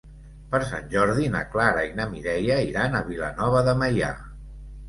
Per 0.53 0.59
Sant 0.69 0.87
Jordi 0.93 1.27
na 1.35 1.43
Clara 1.55 1.83
i 1.89 1.93
na 1.99 2.07
Mireia 2.13 2.57
iran 2.71 2.99
a 3.01 3.05
Vilanova 3.11 3.63
de 3.69 3.77
Meià. 3.83 4.11